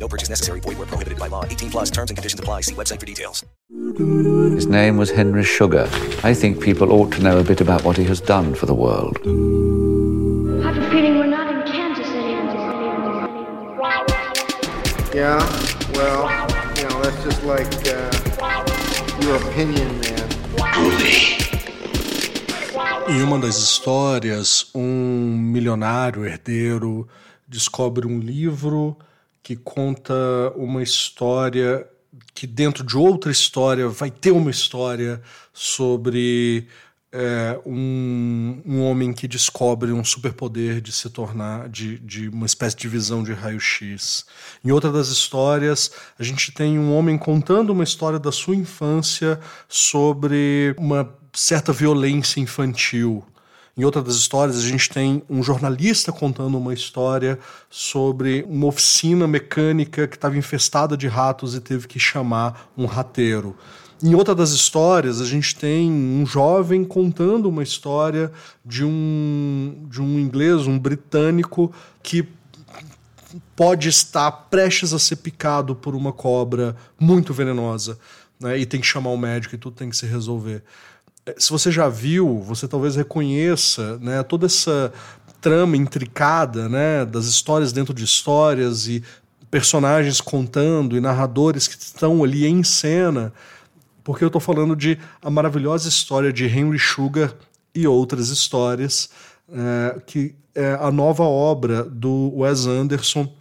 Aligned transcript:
No 0.00 0.08
purchase 0.08 0.30
necessary. 0.30 0.60
Void 0.60 0.78
where 0.78 0.86
prohibited 0.86 1.18
by 1.18 1.28
law. 1.28 1.44
18 1.44 1.70
plus 1.70 1.90
terms 1.90 2.10
and 2.10 2.16
conditions 2.16 2.40
apply. 2.40 2.62
See 2.62 2.74
website 2.74 2.98
for 2.98 3.06
details. 3.06 3.44
His 4.56 4.66
name 4.66 4.96
was 4.96 5.10
Henry 5.10 5.44
Sugar. 5.44 5.86
I 6.24 6.32
think 6.32 6.62
people 6.62 6.90
ought 6.92 7.12
to 7.12 7.22
know 7.22 7.38
a 7.38 7.44
bit 7.44 7.60
about 7.60 7.84
what 7.84 7.98
he 7.98 8.04
has 8.04 8.20
done 8.20 8.54
for 8.54 8.66
the 8.66 8.74
world. 8.74 9.18
I 10.64 10.72
have 10.72 10.76
a 10.78 10.90
feeling 10.90 11.18
we're 11.18 11.26
not 11.26 11.54
in 11.54 11.62
Kansas 11.70 12.08
anymore. 12.08 13.28
Yeah, 15.14 15.38
well, 15.92 16.30
you 16.76 16.88
know, 16.88 17.02
that's 17.02 17.22
just 17.22 17.44
like 17.44 17.70
uh, 17.86 18.10
your 19.20 19.36
opinion, 19.36 20.00
man. 20.00 20.28
Em 23.08 23.22
uma 23.22 23.38
das 23.38 23.58
histórias, 23.58 24.70
um 24.74 25.36
milionário 25.52 26.24
herdeiro 26.24 27.08
descobre 27.46 28.06
um 28.06 28.20
livro 28.20 28.96
que 29.50 29.56
conta 29.56 30.14
uma 30.54 30.80
história 30.80 31.84
que 32.32 32.46
dentro 32.46 32.84
de 32.84 32.96
outra 32.96 33.32
história 33.32 33.88
vai 33.88 34.08
ter 34.08 34.30
uma 34.30 34.48
história 34.48 35.20
sobre 35.52 36.68
é, 37.10 37.58
um, 37.66 38.62
um 38.64 38.80
homem 38.84 39.12
que 39.12 39.26
descobre 39.26 39.90
um 39.90 40.04
superpoder 40.04 40.80
de 40.80 40.92
se 40.92 41.10
tornar 41.10 41.68
de, 41.68 41.98
de 41.98 42.28
uma 42.28 42.46
espécie 42.46 42.76
de 42.76 42.86
visão 42.86 43.24
de 43.24 43.32
raio-x. 43.32 44.24
Em 44.64 44.70
outra 44.70 44.92
das 44.92 45.08
histórias, 45.08 45.90
a 46.16 46.22
gente 46.22 46.52
tem 46.52 46.78
um 46.78 46.94
homem 46.94 47.18
contando 47.18 47.70
uma 47.70 47.82
história 47.82 48.20
da 48.20 48.30
sua 48.30 48.54
infância 48.54 49.40
sobre 49.68 50.76
uma 50.78 51.12
certa 51.32 51.72
violência 51.72 52.38
infantil. 52.38 53.26
Em 53.80 53.84
outra 53.86 54.02
das 54.02 54.16
histórias, 54.16 54.58
a 54.58 54.60
gente 54.60 54.90
tem 54.90 55.22
um 55.26 55.42
jornalista 55.42 56.12
contando 56.12 56.58
uma 56.58 56.74
história 56.74 57.38
sobre 57.70 58.44
uma 58.46 58.66
oficina 58.66 59.26
mecânica 59.26 60.06
que 60.06 60.16
estava 60.16 60.36
infestada 60.36 60.98
de 60.98 61.08
ratos 61.08 61.54
e 61.54 61.60
teve 61.62 61.88
que 61.88 61.98
chamar 61.98 62.70
um 62.76 62.84
rateiro. 62.84 63.56
Em 64.02 64.14
outra 64.14 64.34
das 64.34 64.50
histórias, 64.50 65.18
a 65.18 65.24
gente 65.24 65.56
tem 65.56 65.90
um 65.90 66.26
jovem 66.26 66.84
contando 66.84 67.48
uma 67.48 67.62
história 67.62 68.30
de 68.62 68.84
um, 68.84 69.86
de 69.88 70.02
um 70.02 70.18
inglês, 70.18 70.66
um 70.66 70.78
britânico, 70.78 71.72
que 72.02 72.28
pode 73.56 73.88
estar 73.88 74.30
prestes 74.30 74.92
a 74.92 74.98
ser 74.98 75.16
picado 75.16 75.74
por 75.74 75.94
uma 75.94 76.12
cobra 76.12 76.76
muito 76.98 77.32
venenosa. 77.32 77.98
Né, 78.38 78.58
e 78.58 78.66
tem 78.66 78.78
que 78.78 78.86
chamar 78.86 79.08
o 79.08 79.16
médico 79.16 79.54
e 79.54 79.58
tudo 79.58 79.74
tem 79.74 79.88
que 79.88 79.96
se 79.96 80.04
resolver 80.04 80.62
se 81.36 81.50
você 81.50 81.70
já 81.70 81.88
viu, 81.88 82.40
você 82.40 82.66
talvez 82.66 82.96
reconheça 82.96 83.98
né, 83.98 84.22
toda 84.22 84.46
essa 84.46 84.92
trama 85.40 85.76
intricada 85.76 86.68
né, 86.68 87.04
das 87.04 87.26
histórias 87.26 87.72
dentro 87.72 87.94
de 87.94 88.04
histórias 88.04 88.86
e 88.86 89.02
personagens 89.50 90.20
contando 90.20 90.96
e 90.96 91.00
narradores 91.00 91.66
que 91.66 91.74
estão 91.82 92.22
ali 92.22 92.46
em 92.46 92.62
cena, 92.62 93.32
porque 94.04 94.22
eu 94.22 94.28
estou 94.28 94.40
falando 94.40 94.76
de 94.76 94.98
a 95.20 95.30
maravilhosa 95.30 95.88
história 95.88 96.32
de 96.32 96.46
Henry 96.46 96.78
Sugar 96.78 97.34
e 97.74 97.86
outras 97.86 98.28
histórias, 98.28 99.10
é, 99.52 100.00
que 100.06 100.34
é 100.54 100.74
a 100.80 100.90
nova 100.90 101.24
obra 101.24 101.84
do 101.84 102.32
Wes 102.36 102.66
Anderson. 102.66 103.32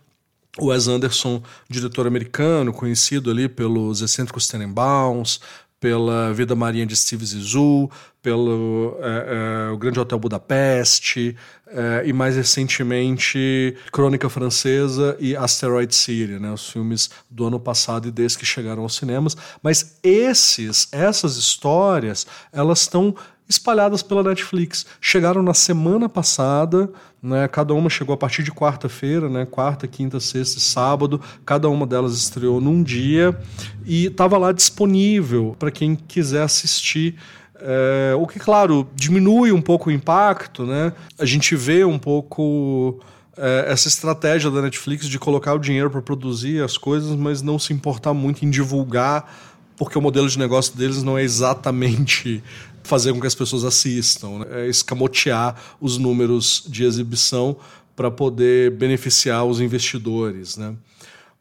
Wes 0.60 0.88
Anderson, 0.88 1.42
diretor 1.70 2.08
americano, 2.08 2.74
conhecido 2.74 3.30
ali 3.30 3.48
pelos 3.48 4.02
Excêntricos 4.02 4.48
Tenenbaums, 4.48 5.40
pela 5.80 6.34
Vida 6.34 6.56
Marinha 6.56 6.86
de 6.86 6.96
Steve 6.96 7.26
Zissou, 7.26 7.90
pelo 8.22 8.98
é, 9.02 9.68
é, 9.70 9.72
o 9.72 9.78
Grande 9.78 10.00
Hotel 10.00 10.20
Budapeste 10.20 11.36
é, 11.68 12.04
e 12.06 12.12
mais 12.12 12.36
recentemente 12.36 13.76
Crônica 13.92 14.30
Francesa 14.30 15.16
e 15.20 15.36
Asteroid 15.36 15.94
City, 15.96 16.40
né, 16.40 16.52
os 16.52 16.70
filmes 16.70 17.10
do 17.30 17.46
ano 17.48 17.60
passado 17.60 18.08
e 18.08 18.12
desde 18.12 18.38
que 18.38 18.46
chegaram 18.46 18.84
aos 18.84 18.96
cinemas. 18.96 19.38
Mas 19.64 19.98
esses, 20.04 20.88
essas 20.92 21.38
histórias, 21.38 22.28
elas 22.52 22.82
estão 22.82 23.16
espalhadas 23.50 24.04
pela 24.04 24.22
Netflix. 24.22 24.86
Chegaram 25.02 25.42
na 25.42 25.56
semana 25.56 26.08
passada, 26.08 26.88
né? 27.22 27.48
Cada 27.48 27.74
uma 27.74 27.90
chegou 27.90 28.14
a 28.14 28.18
partir 28.18 28.44
de 28.44 28.52
quarta-feira, 28.52 29.28
né? 29.28 29.46
Quarta, 29.46 29.88
quinta, 29.88 30.20
sexta 30.20 30.60
e 30.60 30.62
sábado. 30.62 31.20
Cada 31.44 31.68
uma 31.68 31.88
delas 31.88 32.14
estreou 32.14 32.62
num 32.62 32.84
dia 32.84 33.36
e 33.84 34.06
estava 34.06 34.38
lá 34.38 34.52
disponível 34.52 35.56
para 35.58 35.72
quem 35.72 35.96
quiser 35.96 36.44
assistir. 36.44 37.16
É, 37.62 38.14
o 38.16 38.26
que, 38.26 38.40
claro, 38.40 38.88
diminui 38.96 39.52
um 39.52 39.62
pouco 39.62 39.90
o 39.90 39.92
impacto, 39.92 40.66
né? 40.66 40.94
A 41.18 41.26
gente 41.26 41.56
vê 41.56 41.84
um 41.84 42.00
pouco 42.00 43.00
é, 43.38 43.66
essa 43.68 43.88
estratégia 43.88 44.52
da 44.52 44.62
Netflix 44.62 45.08
de 45.08 45.20
colocar 45.20 45.54
o 45.54 45.60
dinheiro 45.60 45.90
para 45.90 46.02
produzir 46.02 46.64
as 46.64 46.78
coisas, 46.78 47.16
mas 47.16 47.42
não 47.42 47.58
se 47.58 47.74
importar 47.74 48.14
muito 48.14 48.46
em 48.46 48.50
divulgar, 48.50 49.34
porque 49.78 49.98
o 49.98 50.02
modelo 50.02 50.28
de 50.28 50.38
negócio 50.38 50.76
deles 50.76 51.04
não 51.04 51.18
é 51.18 51.24
exatamente 51.24 52.44
fazer 52.84 53.14
com 53.14 53.22
que 53.22 53.28
as 53.28 53.36
pessoas 53.36 53.64
assistam, 53.64 54.40
né? 54.40 54.46
é 54.52 54.68
escamotear 54.68 55.56
os 55.80 55.98
números 55.98 56.64
de 56.68 56.84
exibição 56.84 57.56
para 57.96 58.10
poder 58.10 58.72
beneficiar 58.72 59.46
os 59.46 59.60
investidores. 59.60 60.58
Né? 60.58 60.74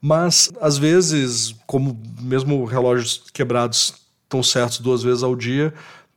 Mas, 0.01 0.49
às 0.61 0.77
vezes, 0.77 1.55
como 1.65 1.99
mesmo 2.21 2.65
relógios 2.65 3.23
quebrados 3.33 3.93
estão 4.23 4.43
certos 4.43 4.79
duas 4.79 5.01
vezes 5.01 5.23
ao 5.23 5.35
dia, 5.35 5.73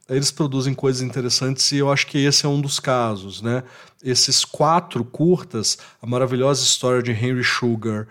eles 0.08 0.30
produzem 0.30 0.74
coisas 0.74 1.02
interessantes 1.02 1.70
e 1.72 1.78
eu 1.78 1.90
acho 1.90 2.06
que 2.06 2.18
esse 2.18 2.44
é 2.44 2.48
um 2.48 2.60
dos 2.60 2.80
casos. 2.80 3.40
Né? 3.40 3.62
Esses 4.02 4.44
quatro 4.44 5.04
curtas, 5.04 5.78
a 6.00 6.06
maravilhosa 6.06 6.62
história 6.62 7.02
de 7.02 7.12
Henry 7.12 7.44
Sugar, 7.44 8.06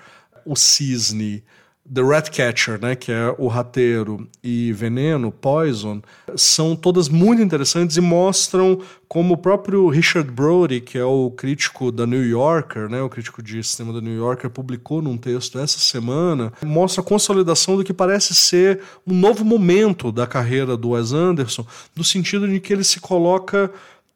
O 0.46 0.56
Cisne, 0.56 1.44
The 1.94 2.02
Ratcatcher, 2.02 2.80
né, 2.82 2.96
que 2.96 3.12
é 3.12 3.36
o 3.38 3.48
rateiro, 3.48 4.26
e 4.42 4.72
Veneno, 4.72 5.30
Poison, 5.30 6.02
são 6.38 6.74
todas 6.74 7.10
muito 7.10 7.42
interessantes 7.42 7.98
e 7.98 8.02
mostram 8.02 8.80
como 9.10 9.34
o 9.34 9.38
próprio 9.38 9.90
Richard 9.90 10.32
Brody, 10.32 10.80
que 10.80 10.98
é 10.98 11.04
o 11.04 11.30
crítico 11.32 11.92
da 11.92 12.08
New 12.08 12.26
Yorker, 12.26 12.88
né, 12.88 13.02
o 13.02 13.10
crítico 13.10 13.44
de 13.44 13.62
cinema 13.62 14.00
da 14.00 14.02
New 14.02 14.16
Yorker, 14.16 14.50
publicou 14.50 15.02
num 15.02 15.18
texto 15.18 15.60
essa 15.60 15.80
semana, 15.80 16.54
mostra 16.64 17.02
a 17.02 17.06
consolidação 17.06 17.76
do 17.76 17.84
que 17.84 17.94
parece 17.94 18.34
ser 18.34 18.80
um 19.06 19.14
novo 19.14 19.44
momento 19.44 20.14
da 20.14 20.26
carreira 20.26 20.78
do 20.78 20.92
Wes 20.92 21.12
Anderson, 21.12 21.66
no 21.94 22.06
sentido 22.06 22.48
de 22.48 22.62
que 22.62 22.72
ele 22.72 22.86
se 22.86 23.02
coloca 23.02 23.70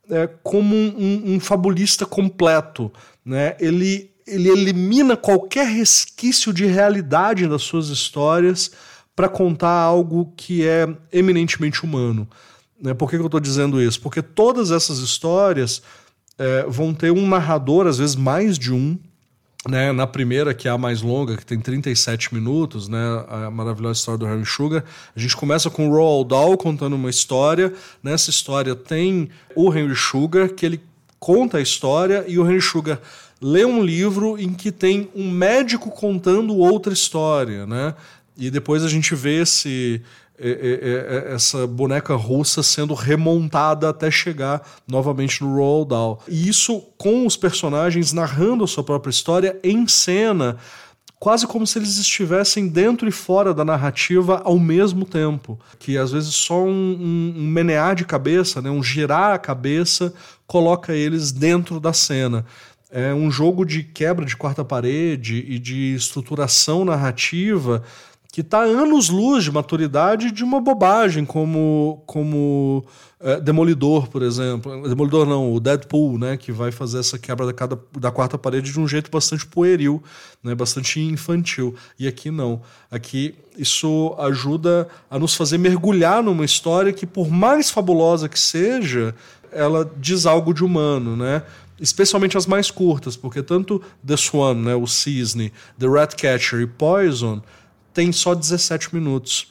é, 0.09 0.29
como 0.41 0.73
um, 0.73 0.93
um, 0.97 1.35
um 1.35 1.39
fabulista 1.41 2.05
completo. 2.05 2.89
Né? 3.25 3.57
Ele 3.59 4.14
ele 4.27 4.49
elimina 4.49 5.15
qualquer 5.15 5.67
resquício 5.67 6.51
de 6.51 6.65
realidade 6.65 7.47
das 7.47 7.61
suas 7.61 7.89
histórias 7.89 8.71
para 9.15 9.29
contar 9.29 9.69
algo 9.69 10.33
que 10.35 10.67
é 10.67 10.87
eminentemente 11.11 11.83
humano. 11.83 12.27
Né? 12.81 12.93
Por 12.93 13.09
que, 13.09 13.17
que 13.17 13.21
eu 13.21 13.27
estou 13.27 13.39
dizendo 13.39 13.81
isso? 13.81 14.01
Porque 14.01 14.21
todas 14.21 14.71
essas 14.71 14.99
histórias 14.99 15.81
é, 16.37 16.65
vão 16.67 16.93
ter 16.93 17.11
um 17.11 17.27
narrador, 17.27 17.87
às 17.87 17.97
vezes 17.97 18.15
mais 18.15 18.57
de 18.57 18.73
um. 18.73 18.97
Né? 19.67 19.91
Na 19.91 20.05
primeira, 20.05 20.53
que 20.53 20.67
é 20.67 20.71
a 20.71 20.77
mais 20.77 21.01
longa, 21.01 21.37
que 21.37 21.45
tem 21.45 21.59
37 21.59 22.33
minutos, 22.33 22.87
né? 22.87 23.25
a 23.27 23.49
maravilhosa 23.49 23.99
história 23.99 24.19
do 24.19 24.25
Harry 24.25 24.45
Sugar, 24.45 24.83
a 25.15 25.19
gente 25.19 25.35
começa 25.35 25.69
com 25.69 25.87
o 25.87 25.91
Roald 25.91 26.29
Dahl 26.29 26.57
contando 26.57 26.95
uma 26.95 27.09
história. 27.09 27.73
Nessa 28.03 28.29
história 28.29 28.75
tem 28.75 29.29
o 29.55 29.73
Henry 29.73 29.95
Sugar, 29.95 30.49
que 30.49 30.65
ele 30.65 30.81
conta 31.19 31.57
a 31.57 31.61
história, 31.61 32.25
e 32.27 32.37
o 32.37 32.45
Henry 32.45 32.61
Sugar 32.61 32.99
lê 33.41 33.65
um 33.65 33.83
livro 33.83 34.39
em 34.39 34.53
que 34.53 34.71
tem 34.71 35.09
um 35.15 35.29
médico 35.29 35.91
contando 35.91 36.55
outra 36.55 36.93
história, 36.93 37.65
né? 37.65 37.93
E 38.37 38.49
depois 38.49 38.83
a 38.83 38.89
gente 38.89 39.15
vê 39.15 39.41
esse, 39.41 40.01
essa 41.33 41.65
boneca 41.65 42.15
russa 42.15 42.61
sendo 42.61 42.93
remontada 42.93 43.89
até 43.89 44.11
chegar 44.11 44.61
novamente 44.87 45.41
no 45.41 45.55
Roald 45.55 45.89
Dahl. 45.89 46.21
E 46.27 46.47
isso 46.47 46.81
com 46.97 47.25
os 47.25 47.37
personagens 47.37 48.11
narrando 48.11 48.63
a 48.63 48.67
sua 48.67 48.83
própria 48.83 49.09
história 49.09 49.57
em 49.63 49.87
cena, 49.87 50.57
quase 51.17 51.47
como 51.47 51.65
se 51.65 51.79
eles 51.79 51.97
estivessem 51.97 52.67
dentro 52.67 53.07
e 53.07 53.11
fora 53.11 53.53
da 53.53 53.63
narrativa 53.63 54.41
ao 54.43 54.59
mesmo 54.59 55.05
tempo. 55.05 55.57
Que 55.79 55.97
às 55.97 56.11
vezes 56.11 56.35
só 56.35 56.61
um, 56.61 56.67
um, 56.67 57.33
um 57.37 57.47
menear 57.47 57.95
de 57.95 58.03
cabeça, 58.03 58.61
né, 58.61 58.69
um 58.69 58.83
girar 58.83 59.33
a 59.33 59.39
cabeça, 59.39 60.13
coloca 60.45 60.93
eles 60.93 61.31
dentro 61.31 61.79
da 61.79 61.93
cena 61.93 62.45
é 62.91 63.13
um 63.13 63.29
jogo 63.29 63.65
de 63.65 63.83
quebra 63.83 64.25
de 64.25 64.37
quarta 64.37 64.63
parede 64.63 65.45
e 65.47 65.59
de 65.59 65.95
estruturação 65.95 66.85
narrativa 66.85 67.83
que 68.35 68.41
está 68.41 68.59
anos-luz 68.63 69.45
de 69.45 69.51
maturidade 69.51 70.29
de 70.29 70.43
uma 70.43 70.59
bobagem 70.59 71.23
como, 71.23 72.03
como 72.05 72.85
é, 73.17 73.39
Demolidor, 73.39 74.09
por 74.09 74.21
exemplo. 74.21 74.89
Demolidor 74.89 75.25
não, 75.25 75.53
o 75.53 75.59
Deadpool, 75.59 76.17
né, 76.17 76.35
que 76.35 76.51
vai 76.51 76.69
fazer 76.69 76.99
essa 76.99 77.17
quebra 77.17 77.45
da, 77.45 77.53
cada, 77.53 77.79
da 77.97 78.11
quarta 78.11 78.37
parede 78.37 78.73
de 78.73 78.77
um 78.77 78.85
jeito 78.85 79.09
bastante 79.09 79.45
pueril, 79.45 80.03
né, 80.43 80.53
bastante 80.53 80.99
infantil. 80.99 81.75
E 81.97 82.09
aqui 82.09 82.29
não. 82.29 82.61
Aqui 82.91 83.35
isso 83.57 84.13
ajuda 84.19 84.85
a 85.09 85.17
nos 85.17 85.33
fazer 85.33 85.57
mergulhar 85.57 86.21
numa 86.21 86.43
história 86.43 86.91
que, 86.91 87.05
por 87.05 87.31
mais 87.31 87.71
fabulosa 87.71 88.27
que 88.27 88.37
seja, 88.37 89.15
ela 89.49 89.89
diz 89.97 90.25
algo 90.25 90.53
de 90.53 90.61
humano, 90.61 91.15
né? 91.15 91.41
Especialmente 91.79 92.37
as 92.37 92.45
mais 92.45 92.71
curtas, 92.71 93.15
porque 93.15 93.41
tanto 93.43 93.81
The 94.05 94.17
Swan, 94.17 94.55
né, 94.55 94.75
o 94.75 94.87
Cisne, 94.87 95.51
The 95.77 95.87
Ratcatcher 95.87 96.61
e 96.61 96.67
Poison 96.67 97.41
tem 97.93 98.11
só 98.11 98.33
17 98.33 98.93
minutos. 98.93 99.47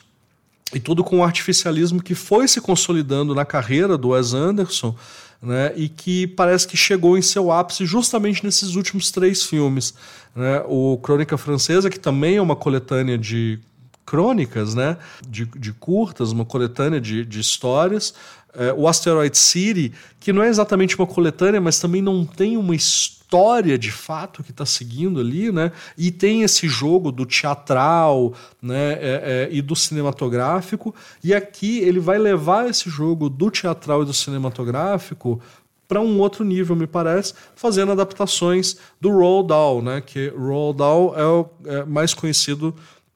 E 0.75 0.81
tudo 0.81 1.05
com 1.05 1.19
um 1.19 1.25
artificialismo 1.25 2.03
que 2.03 2.15
foi 2.15 2.49
se 2.49 2.61
consolidando 2.61 3.35
na 3.35 3.45
carreira 3.45 3.97
do 3.97 4.09
Wes 4.09 4.35
Anderson, 4.35 4.97
né, 5.41 5.73
e 5.77 5.89
que 5.89 6.27
parece 6.27 6.67
que 6.67 6.77
chegou 6.77 7.19
em 7.19 7.23
seu 7.23 7.53
ápice 7.53 7.85
justamente 7.85 8.43
nesses 8.43 8.75
últimos 8.75 9.11
três 9.11 9.45
filmes. 9.45 9.95
Né? 10.35 10.63
O 10.67 10.99
Crônica 10.99 11.37
Francesa, 11.37 11.91
que 11.91 12.01
também 12.01 12.37
é 12.37 12.43
uma 12.43 12.57
coletânea 12.57 13.19
de 13.19 13.61
crônicas, 14.05 14.75
né, 14.75 14.97
de, 15.27 15.47
de 15.47 15.73
curtas, 15.73 16.33
uma 16.33 16.45
coletânea 16.45 17.01
de, 17.01 17.25
de 17.25 17.41
histórias. 17.41 18.15
É, 18.57 18.73
o 18.73 18.87
Asteroid 18.87 19.37
City, 19.37 19.93
que 20.21 20.33
não 20.33 20.43
é 20.43 20.49
exatamente 20.49 20.97
uma 20.97 21.07
coletânea, 21.07 21.61
mas 21.61 21.81
também 21.81 22.01
não 22.01 22.25
tem 22.25 22.57
uma 22.57 22.75
história 22.75 23.77
de 23.77 23.91
fato 23.91 24.45
que 24.45 24.53
está 24.53 24.65
seguindo 24.65 25.19
ali, 25.19 25.51
né? 25.51 25.73
E 25.99 26.13
tem 26.13 26.43
esse 26.43 26.69
jogo 26.69 27.11
do 27.11 27.27
teatral, 27.27 28.33
né? 28.63 28.93
É, 28.93 28.99
é, 29.01 29.49
e 29.51 29.61
do 29.61 29.75
cinematográfico. 29.75 30.95
E 31.23 31.35
aqui 31.35 31.79
ele 31.81 31.99
vai 31.99 32.17
levar 32.17 32.71
esse 32.71 32.89
jogo 32.89 33.29
do 33.29 33.51
teatral 33.51 34.03
e 34.03 34.07
do 34.07 34.15
cinematográfico 34.15 35.41
para 35.89 36.01
um 36.01 36.19
outro 36.21 36.45
nível, 36.45 36.77
me 36.77 36.87
parece, 36.87 37.35
fazendo 37.55 37.93
adaptações 37.93 38.77
do 39.01 39.11
Roald 39.11 39.49
Dahl, 39.49 39.83
né? 39.83 40.01
Que 40.01 40.29
Roald 40.29 40.79
Dahl 40.79 41.15
é, 41.17 41.25
o, 41.25 41.47
é 41.65 41.85
mais 41.85 42.15
conhecido 42.15 42.75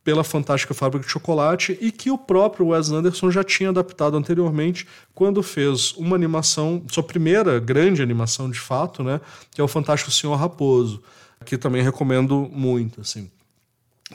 pela 0.08 0.24
Fantástica 0.24 0.72
Fábrica 0.72 1.04
de 1.04 1.12
Chocolate 1.12 1.76
e 1.82 1.92
que 1.92 2.10
o 2.10 2.16
próprio 2.16 2.68
Wes 2.68 2.90
Anderson 2.90 3.30
já 3.30 3.44
tinha 3.44 3.68
adaptado 3.68 4.16
anteriormente 4.16 4.88
quando 5.14 5.42
fez 5.42 5.92
uma 5.98 6.16
animação, 6.16 6.82
sua 6.90 7.02
primeira 7.02 7.60
grande 7.60 8.00
animação 8.00 8.50
de 8.50 8.58
fato, 8.58 9.04
né, 9.04 9.20
que 9.50 9.60
é 9.60 9.64
o 9.64 9.68
Fantástico 9.68 10.10
Senhor 10.10 10.34
Raposo, 10.34 11.02
que 11.44 11.58
também 11.58 11.82
recomendo 11.82 12.48
muito, 12.50 13.02
assim. 13.02 13.30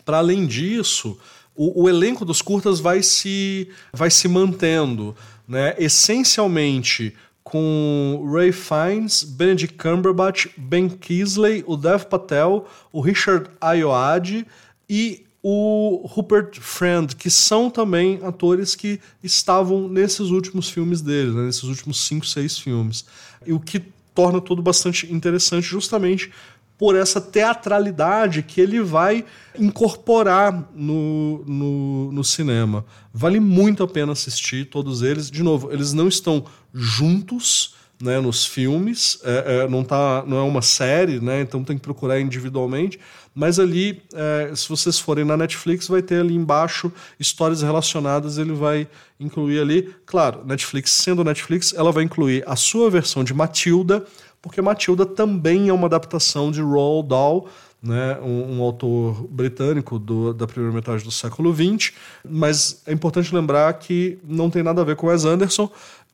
Para 0.04 0.18
além 0.18 0.48
disso, 0.48 1.16
o, 1.56 1.84
o, 1.84 1.88
elenco 1.88 2.26
dos 2.26 2.42
curtas 2.42 2.80
vai 2.80 3.04
se 3.04 3.70
vai 3.94 4.10
se 4.10 4.28
mantendo, 4.28 5.16
né, 5.48 5.76
essencialmente 5.78 7.14
com 7.44 8.32
Ray 8.34 8.52
Fiennes, 8.52 9.22
Benedict 9.24 9.78
Cumberbatch, 9.78 10.48
Ben 10.58 10.90
Kingsley, 10.90 11.64
o 11.68 11.78
Dev 11.78 12.06
Patel, 12.06 12.66
o 12.92 13.00
Richard 13.00 13.48
Ayoade 13.62 14.48
e 14.90 15.24
o 15.46 16.08
Rupert 16.08 16.58
Friend, 16.62 17.14
que 17.18 17.30
são 17.30 17.70
também 17.70 18.18
atores 18.24 18.76
que 18.76 19.02
estavam 19.22 19.90
nesses 19.90 20.30
últimos 20.30 20.70
filmes 20.70 21.02
dele, 21.02 21.32
né, 21.32 21.46
nesses 21.48 21.64
últimos 21.64 22.06
cinco, 22.08 22.26
seis 22.26 22.58
filmes. 22.58 23.06
E 23.46 23.52
o 23.52 23.60
que 23.60 23.84
torna 24.16 24.40
tudo 24.40 24.62
bastante 24.62 25.12
interessante 25.12 25.68
justamente 25.68 26.32
por 26.78 26.96
essa 26.96 27.20
teatralidade 27.20 28.42
que 28.42 28.62
ele 28.62 28.80
vai 28.82 29.26
incorporar 29.58 30.70
no, 30.74 31.44
no, 31.46 32.12
no, 32.12 32.24
cinema. 32.24 32.86
Vale 33.14 33.40
muito 33.40 33.84
a 33.84 33.88
pena 33.88 34.12
assistir 34.12 34.66
todos 34.70 35.02
eles. 35.02 35.30
De 35.30 35.44
novo, 35.44 35.72
eles 35.72 35.94
não 35.94 36.08
estão 36.08 36.46
juntos 36.74 37.73
né, 38.02 38.20
nos 38.20 38.46
filmes, 38.46 39.20
é, 39.24 39.64
é, 39.64 39.68
não, 39.68 39.84
tá, 39.84 40.24
não 40.28 40.38
é 40.38 40.42
uma 40.42 40.62
série, 40.62 41.20
né, 41.20 41.42
então 41.42 41.64
tem 41.64 41.78
que 41.78 41.84
procurar 41.84 42.20
individualmente. 42.20 43.00
Mas 43.36 43.60
ali, 43.60 44.02
é, 44.14 44.54
se 44.56 44.70
vocês 44.70 45.00
forem 45.00 45.26
na 45.26 45.36
Netflix, 45.36 45.88
vai 45.88 46.02
ter 46.02 46.20
ali 46.20 46.36
embaixo 46.36 46.92
histórias 47.20 47.62
relacionadas, 47.62 48.38
ele 48.38 48.54
vai 48.54 48.88
incluir 49.20 49.60
ali. 49.60 49.94
Claro, 50.06 50.44
Netflix 50.46 50.92
sendo 50.92 51.24
Netflix, 51.24 51.74
ela 51.74 51.92
vai 51.92 52.04
incluir 52.04 52.44
a 52.46 52.56
sua 52.56 52.90
versão 52.90 53.24
de 53.24 53.34
Matilda, 53.34 54.06
porque 54.42 54.62
Matilda 54.62 55.06
também 55.06 55.70
é 55.70 55.74
uma 55.74 55.88
adaptação 55.88 56.52
de 56.52 56.62
Roald 56.62 57.08
Dahl, 57.08 57.48
né, 57.82 58.18
um, 58.22 58.58
um, 58.58 58.62
autor 58.62 59.28
britânico 59.28 60.00
do, 60.00 60.34
da 60.34 60.48
primeira 60.48 60.74
metade 60.74 61.04
do 61.04 61.12
século 61.12 61.54
XX, 61.54 61.92
mas 62.24 62.82
é 62.88 62.94
importante 62.94 63.36
lembrar 63.36 63.74
que 63.74 64.18
não 64.24 64.50
tem 64.50 64.64
nada 64.64 64.82
a 64.82 64.86
ver 64.86 64.96
com 64.96 65.08
Wes 65.08 65.26
Anderson, 65.26 65.70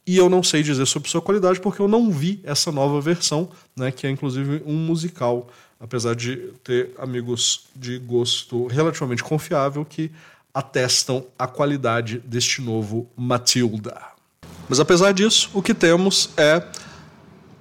e 0.10 0.18
eu 0.18 0.28
não 0.28 0.42
sei 0.42 0.64
dizer 0.64 0.88
sobre 0.88 1.08
sua 1.08 1.22
qualidade 1.22 1.60
porque 1.60 1.80
eu 1.82 1.88
não 1.88 2.10
vi 2.12 2.40
essa 2.44 2.72
nova 2.72 3.00
versão, 3.00 3.50
né, 3.76 3.92
que 3.92 4.08
é 4.08 4.10
inclusive 4.10 4.64
um 4.66 4.74
musical 4.74 5.48
apesar 5.80 6.16
de 6.16 6.52
ter 6.64 6.92
amigos 6.98 7.68
de 7.76 8.00
gosto 8.00 8.66
relativamente 8.68 9.24
confiável 9.24 9.86
que 9.86 10.12
atestam 10.54 11.26
a 11.38 11.46
qualidade 11.46 12.20
deste 12.26 12.60
novo 12.60 13.08
Matilda. 13.16 14.02
Mas 14.68 14.80
apesar 14.80 15.14
disso, 15.14 15.50
o 15.54 15.62
que 15.62 15.76
temos 15.76 16.32
é 16.36 16.64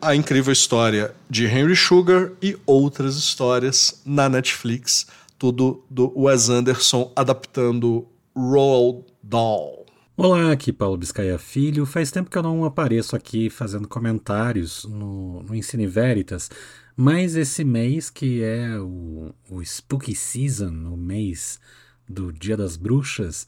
a 0.01 0.15
incrível 0.15 0.53
história 0.53 1.15
de 1.29 1.45
Henry 1.45 1.77
Sugar 1.77 2.33
e 2.43 2.57
outras 2.65 3.17
histórias 3.17 4.01
na 4.07 4.27
Netflix, 4.29 5.07
tudo 5.39 5.85
do 5.91 6.13
Wes 6.19 6.49
Anderson 6.49 7.13
adaptando 7.15 8.07
Roald 8.35 9.05
Dahl. 9.23 9.85
Olá, 10.21 10.51
aqui 10.51 10.73
Paulo 10.73 10.97
Biscaia 10.97 11.39
Filho. 11.39 11.87
Faz 11.87 12.11
tempo 12.11 12.29
que 12.29 12.37
eu 12.37 12.43
não 12.43 12.65
apareço 12.65 13.15
aqui 13.15 13.49
fazendo 13.49 13.87
comentários 13.87 14.85
no, 14.85 15.45
no 15.45 15.55
Ensine 15.55 15.87
Veritas, 15.87 16.51
mas 16.97 17.37
esse 17.37 17.63
mês, 17.63 18.11
que 18.11 18.43
é 18.43 18.81
o, 18.81 19.33
o 19.49 19.65
Spooky 19.65 20.17
Season, 20.17 20.73
o 20.93 20.97
mês 20.97 21.61
do 22.09 22.33
Dia 22.33 22.57
das 22.57 22.77
Bruxas, 22.77 23.47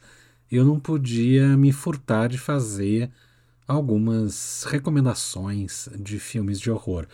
eu 0.49 0.65
não 0.65 0.79
podia 0.79 1.57
me 1.57 1.73
furtar 1.73 2.29
de 2.29 2.39
fazer 2.39 3.11
algumas 3.67 4.63
recomendações 4.63 5.89
de 5.99 6.21
filmes 6.21 6.61
de 6.61 6.71
horror. 6.71 7.05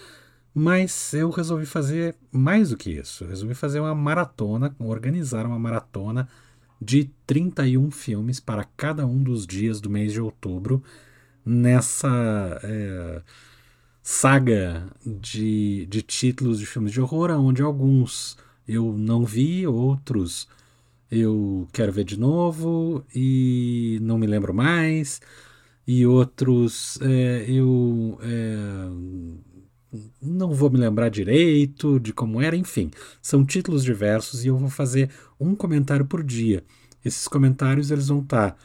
Mas 0.54 1.14
eu 1.14 1.30
resolvi 1.30 1.64
fazer 1.64 2.14
mais 2.30 2.68
do 2.68 2.76
que 2.76 2.90
isso. 2.90 3.24
Eu 3.24 3.28
resolvi 3.30 3.54
fazer 3.54 3.80
uma 3.80 3.94
maratona, 3.94 4.76
organizar 4.78 5.46
uma 5.46 5.58
maratona 5.58 6.28
de 6.80 7.10
31 7.26 7.90
filmes 7.90 8.40
para 8.40 8.64
cada 8.76 9.06
um 9.06 9.22
dos 9.22 9.46
dias 9.46 9.80
do 9.80 9.90
mês 9.90 10.12
de 10.12 10.20
outubro 10.20 10.82
nessa. 11.44 12.60
É, 12.62 13.22
saga 14.06 14.86
de, 15.04 15.84
de 15.86 16.00
títulos 16.00 16.60
de 16.60 16.66
filmes 16.66 16.92
de 16.92 17.00
horror, 17.00 17.32
onde 17.32 17.60
alguns 17.60 18.38
eu 18.66 18.92
não 18.96 19.24
vi, 19.24 19.66
outros 19.66 20.46
eu 21.10 21.66
quero 21.72 21.90
ver 21.90 22.04
de 22.04 22.16
novo 22.16 23.04
e 23.12 23.98
não 24.02 24.16
me 24.16 24.28
lembro 24.28 24.54
mais, 24.54 25.20
e 25.84 26.06
outros 26.06 27.00
é, 27.02 27.46
eu 27.48 28.16
é, 28.22 28.88
não 30.20 30.52
vou 30.52 30.70
me 30.70 30.78
lembrar 30.78 31.08
direito 31.08 31.98
de 32.00 32.12
como 32.12 32.40
era, 32.40 32.56
enfim, 32.56 32.90
são 33.22 33.44
títulos 33.44 33.84
diversos 33.84 34.44
e 34.44 34.48
eu 34.48 34.56
vou 34.56 34.68
fazer 34.68 35.10
um 35.38 35.54
comentário 35.54 36.04
por 36.04 36.22
dia. 36.22 36.62
Esses 37.04 37.28
comentários 37.28 37.90
eles 37.90 38.08
vão 38.08 38.20
estar 38.20 38.56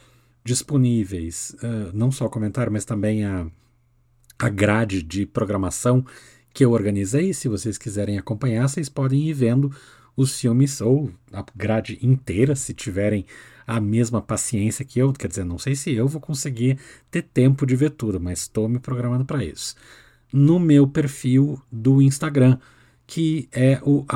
disponíveis, 0.44 1.56
uh, 1.62 1.96
não 1.96 2.10
só 2.10 2.28
comentário, 2.28 2.72
mas 2.72 2.84
também 2.84 3.24
a 3.24 3.46
a 4.42 4.48
grade 4.48 5.02
de 5.04 5.24
programação 5.24 6.04
que 6.52 6.64
eu 6.64 6.72
organizei. 6.72 7.32
Se 7.32 7.48
vocês 7.48 7.78
quiserem 7.78 8.18
acompanhar, 8.18 8.68
vocês 8.68 8.88
podem 8.88 9.28
ir 9.28 9.32
vendo 9.32 9.72
os 10.16 10.38
filmes 10.38 10.80
ou 10.80 11.12
a 11.32 11.44
grade 11.54 11.98
inteira, 12.02 12.56
se 12.56 12.74
tiverem 12.74 13.24
a 13.64 13.80
mesma 13.80 14.20
paciência 14.20 14.84
que 14.84 14.98
eu. 14.98 15.12
Quer 15.12 15.28
dizer, 15.28 15.44
não 15.44 15.58
sei 15.58 15.76
se 15.76 15.92
eu 15.94 16.08
vou 16.08 16.20
conseguir 16.20 16.76
ter 17.08 17.22
tempo 17.22 17.64
de 17.64 17.76
ver 17.76 17.90
tudo, 17.90 18.20
mas 18.20 18.40
estou 18.40 18.68
me 18.68 18.80
programando 18.80 19.24
para 19.24 19.44
isso. 19.44 19.76
No 20.32 20.58
meu 20.58 20.86
perfil 20.86 21.60
do 21.70 22.00
Instagram, 22.00 22.58
que 23.06 23.48
é 23.52 23.80
o 23.82 24.06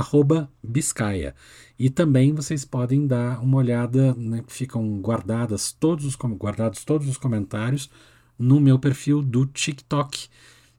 Biscaia. 0.62 1.34
E 1.78 1.90
também 1.90 2.32
vocês 2.32 2.64
podem 2.64 3.06
dar 3.06 3.42
uma 3.42 3.58
olhada, 3.58 4.14
né, 4.14 4.42
ficam 4.48 4.98
guardadas 5.00 5.72
todos 5.72 6.06
os, 6.06 6.16
guardados 6.16 6.84
todos 6.84 7.06
os 7.06 7.18
comentários 7.18 7.90
no 8.38 8.58
meu 8.58 8.78
perfil 8.78 9.22
do 9.22 9.44
TikTok, 9.44 10.28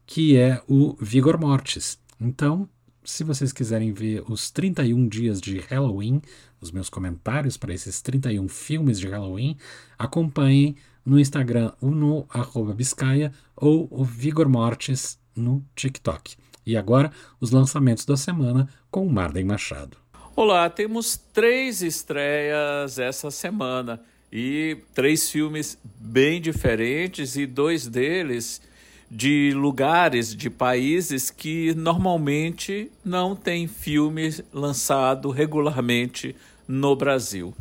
que 0.05 0.35
é 0.35 0.61
o 0.67 0.95
Vigor 0.99 1.39
Mortis. 1.39 1.99
Então, 2.19 2.67
se 3.03 3.23
vocês 3.23 3.53
quiserem 3.53 3.93
ver 3.93 4.23
os 4.27 4.49
31 4.49 5.07
dias 5.07 5.39
de 5.39 5.59
Halloween, 5.59 6.21
os 6.59 6.71
meus 6.71 6.89
comentários 6.89 7.55
para 7.55 7.73
esses 7.73 8.01
31 8.01 8.47
filmes 8.47 8.99
de 8.99 9.07
Halloween, 9.07 9.55
acompanhem 9.97 10.75
no 11.05 11.19
Instagram 11.19 11.71
no 11.81 12.25
arroba 12.29 12.73
Biscaia 12.73 13.31
ou 13.55 13.87
o 13.91 14.03
Vigor 14.03 14.49
Mortis 14.49 15.19
no 15.37 15.63
TikTok. 15.75 16.35
E 16.65 16.75
agora, 16.75 17.11
os 17.39 17.51
lançamentos 17.51 18.05
da 18.05 18.17
semana 18.17 18.67
com 18.91 19.07
Marden 19.07 19.45
Machado. 19.45 19.97
Olá, 20.35 20.69
temos 20.69 21.17
três 21.33 21.81
estreias 21.81 22.99
essa 22.99 23.31
semana 23.31 24.01
e 24.31 24.77
três 24.93 25.31
filmes 25.31 25.79
bem 25.99 26.41
diferentes 26.41 27.35
e 27.37 27.45
dois 27.45 27.87
deles 27.87 28.61
de 29.09 29.53
lugares, 29.55 30.35
de 30.35 30.49
países 30.49 31.31
que 31.31 31.73
normalmente 31.73 32.91
não 33.03 33.35
tem 33.35 33.67
filme 33.67 34.43
lançado 34.53 35.29
regularmente 35.29 36.35
no 36.67 36.95
Brasil. 36.95 37.55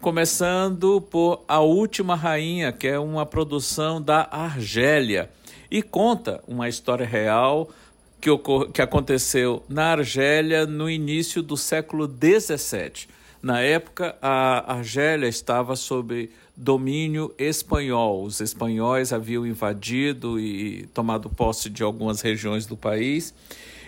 Começando 0.00 1.00
por 1.00 1.42
A 1.48 1.60
Última 1.60 2.14
Rainha, 2.14 2.70
que 2.70 2.86
é 2.86 2.98
uma 2.98 3.26
produção 3.26 4.00
da 4.00 4.28
Argélia 4.30 5.28
e 5.74 5.82
conta 5.82 6.40
uma 6.46 6.68
história 6.68 7.04
real 7.04 7.68
que, 8.20 8.30
ocor 8.30 8.70
que 8.70 8.80
aconteceu 8.80 9.60
na 9.68 9.86
Argélia 9.86 10.66
no 10.66 10.88
início 10.88 11.42
do 11.42 11.56
século 11.56 12.06
XVII. 12.06 13.08
Na 13.42 13.60
época, 13.60 14.14
a 14.22 14.72
Argélia 14.72 15.26
estava 15.26 15.74
sob 15.74 16.30
domínio 16.56 17.34
espanhol. 17.36 18.22
Os 18.22 18.40
espanhóis 18.40 19.12
haviam 19.12 19.44
invadido 19.44 20.38
e 20.38 20.86
tomado 20.94 21.28
posse 21.28 21.68
de 21.68 21.82
algumas 21.82 22.20
regiões 22.20 22.66
do 22.66 22.76
país. 22.76 23.34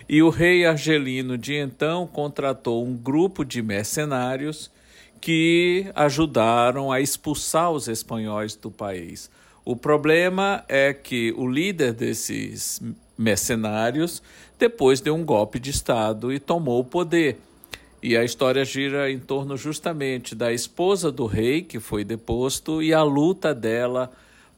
E 0.08 0.24
o 0.24 0.28
rei 0.28 0.66
argelino 0.66 1.38
de 1.38 1.54
então 1.54 2.04
contratou 2.04 2.84
um 2.84 2.96
grupo 2.96 3.44
de 3.44 3.62
mercenários 3.62 4.72
que 5.20 5.86
ajudaram 5.94 6.90
a 6.90 7.00
expulsar 7.00 7.70
os 7.70 7.86
espanhóis 7.86 8.56
do 8.56 8.72
país. 8.72 9.30
O 9.66 9.74
problema 9.74 10.64
é 10.68 10.94
que 10.94 11.34
o 11.36 11.44
líder 11.44 11.92
desses 11.92 12.80
mercenários 13.18 14.22
depois 14.56 15.00
deu 15.00 15.12
um 15.12 15.24
golpe 15.24 15.58
de 15.58 15.70
Estado 15.70 16.32
e 16.32 16.38
tomou 16.38 16.78
o 16.78 16.84
poder. 16.84 17.40
E 18.00 18.16
a 18.16 18.22
história 18.22 18.64
gira 18.64 19.10
em 19.10 19.18
torno 19.18 19.56
justamente 19.56 20.36
da 20.36 20.52
esposa 20.52 21.10
do 21.10 21.26
rei, 21.26 21.62
que 21.62 21.80
foi 21.80 22.04
deposto, 22.04 22.80
e 22.80 22.94
a 22.94 23.02
luta 23.02 23.52
dela 23.52 24.12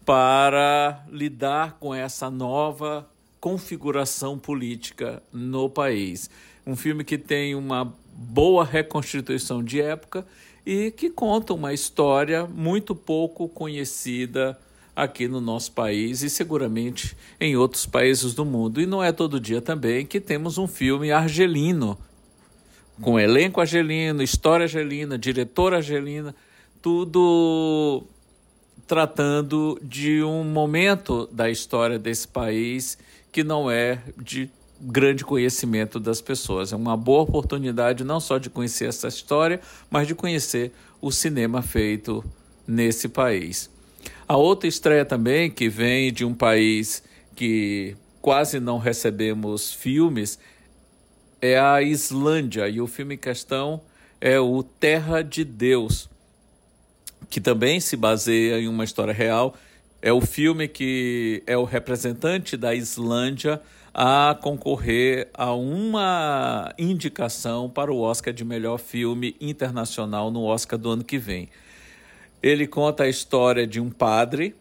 para 0.04 1.02
lidar 1.10 1.78
com 1.80 1.94
essa 1.94 2.28
nova 2.28 3.08
configuração 3.40 4.38
política 4.38 5.22
no 5.32 5.70
país. 5.70 6.28
Um 6.66 6.76
filme 6.76 7.02
que 7.02 7.16
tem 7.16 7.54
uma 7.54 7.94
boa 8.12 8.62
reconstituição 8.62 9.64
de 9.64 9.80
época 9.80 10.26
e 10.66 10.90
que 10.90 11.08
conta 11.08 11.54
uma 11.54 11.72
história 11.72 12.44
muito 12.44 12.94
pouco 12.94 13.48
conhecida 13.48 14.58
aqui 14.99 15.28
no 15.28 15.40
nosso 15.40 15.71
país 15.71 16.23
e 16.23 16.28
seguramente 16.28 17.17
em 17.40 17.57
outros 17.57 17.87
países 17.87 18.35
do 18.35 18.45
mundo. 18.45 18.81
E 18.81 18.87
não 18.87 19.02
é 19.02 19.12
todo 19.12 19.38
dia 19.38 19.62
também 19.62 20.05
que 20.05 20.19
temos 20.19 20.59
um 20.59 20.67
filme 20.67 21.12
argelino, 21.12 21.97
com 23.00 23.19
elenco 23.19 23.61
argelino, 23.61 24.25
história 24.25 24.64
argelina, 24.64 25.17
diretor 25.17 25.73
argelina, 25.73 26.35
tudo 26.83 28.02
tratando 28.88 29.78
de 29.81 30.21
um 30.25 30.43
momento 30.43 31.28
da 31.31 31.49
história 31.49 31.97
desse 31.97 32.26
país 32.26 32.99
que 33.31 33.45
não 33.45 33.71
é 33.71 34.02
de 34.21 34.50
grande 34.81 35.25
conhecimento 35.25 36.00
das 36.00 36.21
pessoas. 36.21 36.73
É 36.73 36.76
uma 36.76 36.97
boa 36.97 37.23
oportunidade 37.23 38.02
não 38.02 38.19
só 38.19 38.37
de 38.37 38.50
conhecer 38.50 38.87
essa 38.87 39.07
história, 39.07 39.61
mas 39.88 40.09
de 40.09 40.14
conhecer 40.17 40.73
o 41.00 41.12
cinema 41.12 41.62
feito 41.62 42.25
nesse 42.67 43.09
país. 43.09 43.71
A 44.26 44.37
outra 44.37 44.69
estreia 44.69 45.05
também, 45.05 45.50
que 45.50 45.69
vem 45.69 46.12
de 46.12 46.25
um 46.25 46.35
país 46.35 47.02
que 47.35 47.97
quase 48.21 48.61
não 48.61 48.78
recebemos 48.78 49.73
filmes, 49.73 50.38
é 51.40 51.59
a 51.59 51.81
Islândia. 51.81 52.69
E 52.69 52.81
o 52.81 52.87
filme 52.87 53.14
em 53.14 53.19
questão 53.19 53.81
é 54.21 54.38
o 54.38 54.62
Terra 54.62 55.23
de 55.23 55.45
Deus, 55.45 56.11
que 57.31 57.40
também 57.40 57.81
se 57.81 57.97
baseia 57.97 58.61
em 58.61 58.69
uma 58.69 58.85
história 58.85 59.14
real. 59.14 59.55
É 60.02 60.12
o 60.12 60.21
filme 60.21 60.69
que 60.69 61.43
é 61.47 61.57
o 61.57 61.64
representante 61.64 62.57
da 62.57 62.75
Islândia 62.75 63.61
a 63.95 64.38
concorrer 64.40 65.28
a 65.35 65.52
uma 65.52 66.73
indicação 66.78 67.69
para 67.69 67.93
o 67.93 68.00
Oscar 68.00 68.33
de 68.33 68.45
melhor 68.45 68.78
filme 68.78 69.35
internacional 69.40 70.31
no 70.31 70.45
Oscar 70.45 70.78
do 70.78 70.90
ano 70.90 71.02
que 71.02 71.19
vem. 71.19 71.49
Ele 72.42 72.66
conta 72.66 73.04
a 73.04 73.09
história 73.09 73.66
de 73.66 73.80
um 73.80 73.90
padre 73.90 74.54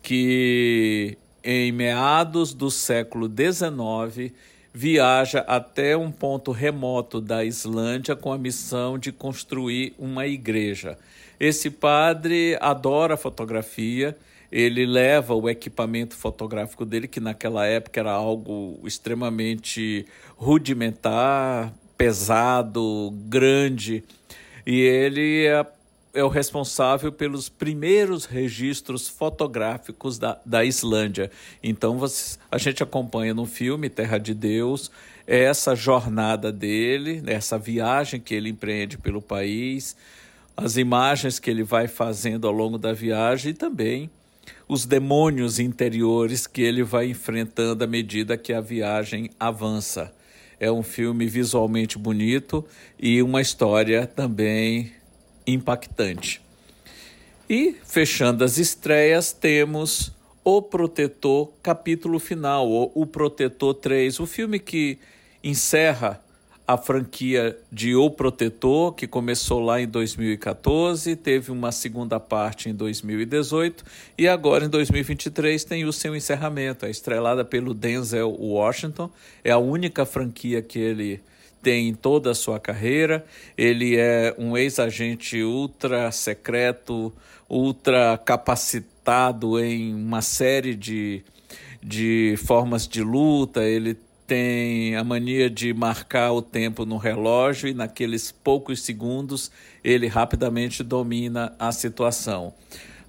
que, 0.00 1.18
em 1.42 1.72
meados 1.72 2.54
do 2.54 2.70
século 2.70 3.26
XIX, 3.26 4.32
viaja 4.72 5.40
até 5.40 5.96
um 5.96 6.10
ponto 6.10 6.52
remoto 6.52 7.20
da 7.20 7.44
Islândia 7.44 8.14
com 8.14 8.32
a 8.32 8.38
missão 8.38 8.98
de 8.98 9.10
construir 9.10 9.94
uma 9.98 10.26
igreja. 10.26 10.96
Esse 11.38 11.68
padre 11.68 12.56
adora 12.60 13.16
fotografia, 13.16 14.16
ele 14.50 14.86
leva 14.86 15.34
o 15.34 15.48
equipamento 15.48 16.14
fotográfico 16.14 16.84
dele, 16.84 17.08
que 17.08 17.18
naquela 17.18 17.66
época 17.66 17.98
era 17.98 18.12
algo 18.12 18.78
extremamente 18.84 20.06
rudimentar, 20.36 21.72
pesado, 21.98 23.12
grande, 23.26 24.04
e 24.64 24.80
ele 24.80 25.46
é 26.14 26.22
o 26.22 26.28
responsável 26.28 27.10
pelos 27.10 27.48
primeiros 27.48 28.24
registros 28.24 29.08
fotográficos 29.08 30.16
da, 30.16 30.40
da 30.46 30.64
Islândia. 30.64 31.30
Então 31.60 31.98
você, 31.98 32.38
a 32.50 32.56
gente 32.56 32.82
acompanha 32.82 33.34
no 33.34 33.44
filme 33.44 33.90
Terra 33.90 34.18
de 34.18 34.32
Deus 34.32 34.92
essa 35.26 35.74
jornada 35.74 36.52
dele, 36.52 37.22
essa 37.26 37.58
viagem 37.58 38.20
que 38.20 38.32
ele 38.32 38.50
empreende 38.50 38.96
pelo 38.96 39.20
país, 39.20 39.96
as 40.56 40.76
imagens 40.76 41.40
que 41.40 41.50
ele 41.50 41.64
vai 41.64 41.88
fazendo 41.88 42.46
ao 42.46 42.52
longo 42.52 42.78
da 42.78 42.92
viagem 42.92 43.50
e 43.50 43.54
também 43.54 44.08
os 44.68 44.86
demônios 44.86 45.58
interiores 45.58 46.46
que 46.46 46.62
ele 46.62 46.84
vai 46.84 47.08
enfrentando 47.08 47.82
à 47.82 47.86
medida 47.86 48.36
que 48.36 48.52
a 48.52 48.60
viagem 48.60 49.30
avança. 49.40 50.14
É 50.60 50.70
um 50.70 50.82
filme 50.82 51.26
visualmente 51.26 51.98
bonito 51.98 52.64
e 53.00 53.20
uma 53.20 53.40
história 53.40 54.06
também 54.06 54.92
impactante. 55.46 56.40
E, 57.48 57.76
fechando 57.84 58.42
as 58.42 58.58
estreias, 58.58 59.32
temos 59.32 60.12
O 60.42 60.62
Protetor, 60.62 61.50
capítulo 61.62 62.18
final, 62.18 62.68
ou 62.68 62.90
O 62.94 63.06
Protetor 63.06 63.74
3, 63.74 64.18
o 64.20 64.26
filme 64.26 64.58
que 64.58 64.98
encerra 65.42 66.20
a 66.66 66.78
franquia 66.78 67.58
de 67.70 67.94
O 67.94 68.10
Protetor, 68.10 68.94
que 68.94 69.06
começou 69.06 69.60
lá 69.60 69.80
em 69.80 69.86
2014, 69.86 71.14
teve 71.16 71.52
uma 71.52 71.70
segunda 71.70 72.18
parte 72.18 72.70
em 72.70 72.74
2018 72.74 73.84
e 74.16 74.26
agora 74.26 74.64
em 74.64 74.68
2023 74.70 75.62
tem 75.64 75.84
o 75.84 75.92
seu 75.92 76.16
encerramento. 76.16 76.86
É 76.86 76.90
estrelada 76.90 77.44
pelo 77.44 77.74
Denzel 77.74 78.30
Washington, 78.30 79.10
é 79.42 79.50
a 79.50 79.58
única 79.58 80.06
franquia 80.06 80.62
que 80.62 80.78
ele 80.78 81.20
tem 81.64 81.88
em 81.88 81.94
toda 81.94 82.30
a 82.30 82.34
sua 82.34 82.60
carreira. 82.60 83.24
Ele 83.56 83.96
é 83.96 84.34
um 84.38 84.54
ex-agente 84.56 85.42
ultra 85.42 86.12
secreto, 86.12 87.10
ultra 87.48 88.18
capacitado 88.18 89.58
em 89.58 89.94
uma 89.94 90.20
série 90.20 90.74
de, 90.74 91.24
de 91.82 92.34
formas 92.46 92.86
de 92.86 93.02
luta. 93.02 93.64
Ele 93.64 93.96
tem 94.26 94.94
a 94.94 95.02
mania 95.02 95.48
de 95.48 95.72
marcar 95.72 96.32
o 96.32 96.42
tempo 96.42 96.84
no 96.84 96.98
relógio 96.98 97.68
e 97.68 97.74
naqueles 97.74 98.30
poucos 98.30 98.82
segundos 98.82 99.50
ele 99.82 100.06
rapidamente 100.06 100.82
domina 100.82 101.54
a 101.58 101.72
situação. 101.72 102.52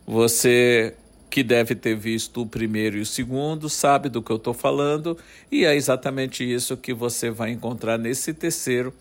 Você 0.08 0.96
que 1.36 1.44
deve 1.44 1.76
ter 1.76 1.98
visto 1.98 2.44
o 2.44 2.46
primeiro 2.46 2.98
e 2.98 3.02
o 3.02 3.06
segundo, 3.06 3.70
sabe 3.70 4.08
do 4.08 4.22
que 4.22 4.32
eu 4.32 4.38
estou 4.38 4.54
falando, 4.54 5.18
e 5.52 5.66
é 5.66 5.76
exatamente 5.76 6.50
isso 6.50 6.78
que 6.78 6.94
você 6.94 7.30
vai 7.30 7.52
encontrar 7.52 7.98
nesse 7.98 8.34
terceiro, 8.34 8.94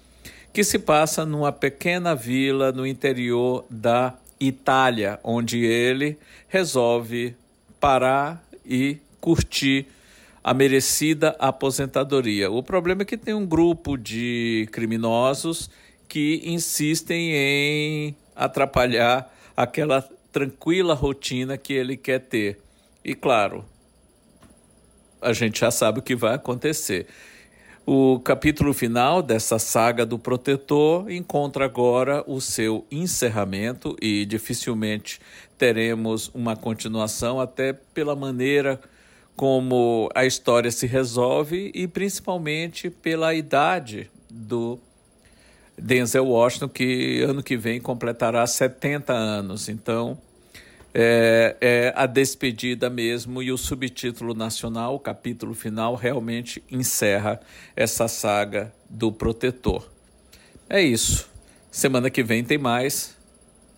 que 0.53 0.65
se 0.65 0.81
passa 0.81 1.25
numa 1.25 1.53
pequena 1.53 2.13
vila 2.13 2.73
no 2.73 2.85
interior 2.85 3.65
da 3.71 4.15
Itália, 4.41 5.21
onde 5.23 5.65
ele 5.65 6.19
resolve 6.49 7.37
parar 7.79 8.45
e 8.67 8.99
curtir 9.21 9.87
a 10.43 10.53
merecida 10.53 11.37
aposentadoria. 11.39 12.51
O 12.51 12.65
problema 12.65 13.03
é 13.03 13.05
que 13.05 13.17
tem 13.17 13.33
um 13.33 13.47
grupo 13.47 13.97
de 13.97 14.69
criminosos 14.73 15.71
que 16.09 16.43
insistem 16.45 17.31
em 17.33 18.17
atrapalhar 18.35 19.33
aquela 19.57 20.05
tranquila 20.35 20.95
rotina 20.95 21.57
que 21.57 21.73
ele 21.73 21.97
quer 21.97 22.19
ter. 22.19 22.59
E 23.05 23.15
claro, 23.15 23.65
a 25.23 25.33
gente 25.33 25.61
já 25.61 25.71
sabe 25.71 26.01
o 26.01 26.03
que 26.03 26.17
vai 26.17 26.35
acontecer. 26.35 27.07
O 27.87 28.19
capítulo 28.19 28.75
final 28.75 29.23
dessa 29.23 29.61
saga 29.61 30.05
do 30.05 30.19
protetor 30.19 31.09
encontra 31.09 31.67
agora 31.67 32.25
o 32.27 32.41
seu 32.41 32.85
encerramento 32.91 33.95
e 34.03 34.27
dificilmente 34.27 35.21
teremos 35.57 36.33
uma 36.35 36.57
continuação, 36.57 37.39
até 37.39 37.73
pela 37.73 38.17
maneira 38.17 38.81
como 39.37 40.09
a 40.17 40.27
história 40.27 40.73
se 40.73 40.87
resolve 40.89 41.71
e 41.73 41.87
principalmente 41.87 42.91
pela 42.91 43.35
idade 43.35 44.11
do 44.29 44.81
Denzel 45.79 46.27
Washington, 46.27 46.69
que 46.69 47.23
ano 47.23 47.43
que 47.43 47.57
vem 47.57 47.81
completará 47.81 48.47
70 48.47 49.13
anos. 49.13 49.69
Então, 49.69 50.19
é, 50.95 51.57
é, 51.61 51.93
a 51.97 52.07
despedida 52.07 52.89
mesmo 52.89 53.43
e 53.43 53.51
o 53.51 53.59
subtítulo 53.59 54.33
nacional, 54.35 54.95
o 54.95 55.01
capítulo 55.01 55.53
final, 55.53 55.97
realmente 55.97 56.63
encerra 56.71 57.41
essa 57.75 58.07
saga 58.07 58.73
do 58.89 59.11
protetor. 59.11 59.91
É 60.69 60.81
isso. 60.81 61.29
Semana 61.71 62.09
que 62.09 62.23
vem 62.23 62.45
tem 62.45 62.59
mais. 62.59 63.17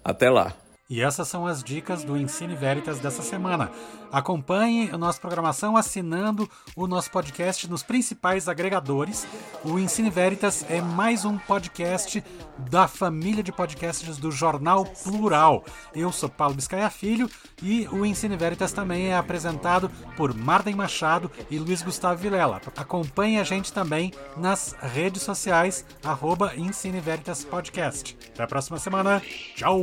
Até 0.05 0.29
lá. 0.29 0.55
E 0.88 1.02
essas 1.02 1.26
são 1.26 1.47
as 1.47 1.64
dicas 1.64 2.05
do 2.05 2.16
Ensine 2.16 2.55
Veritas 2.55 3.00
dessa 3.00 3.21
semana. 3.21 3.73
Acompanhe 4.12 4.88
a 4.93 4.97
nossa 4.97 5.21
programação 5.21 5.76
assinando 5.76 6.49
o 6.76 6.87
nosso 6.87 7.11
podcast 7.11 7.69
nos 7.69 7.83
principais 7.83 8.49
agregadores. 8.49 9.26
O 9.64 9.81
Ensine 9.81 10.11
Veritas 10.11 10.64
é 10.71 10.81
mais 10.81 11.25
um 11.25 11.37
podcast 11.38 12.23
da 12.71 12.87
família 12.87 13.43
de 13.43 13.50
podcasts 13.50 14.16
do 14.16 14.31
Jornal 14.31 14.85
Plural. 14.85 15.64
Eu 15.93 16.12
sou 16.12 16.28
Paulo 16.28 16.55
Biscaia 16.55 16.88
Filho 16.88 17.28
e 17.61 17.88
o 17.88 18.07
Ensine 18.07 18.37
Veritas 18.37 18.73
também 18.73 19.09
é 19.09 19.16
apresentado 19.16 19.90
por 20.16 20.33
Marden 20.33 20.76
Machado 20.76 21.28
e 21.50 21.59
Luiz 21.59 21.83
Gustavo 21.83 22.21
Vilela. 22.21 22.61
Acompanhe 22.76 23.40
a 23.40 23.45
gente 23.45 23.73
também 23.73 24.12
nas 24.37 24.76
redes 24.81 25.23
sociais, 25.23 25.85
arroba 26.05 26.55
Ensine 26.57 27.00
Veritas 27.00 27.45
Podcast. 27.45 28.16
Até 28.33 28.45
a 28.45 28.47
próxima 28.47 28.78
semana. 28.78 29.21
Tchau! 29.57 29.83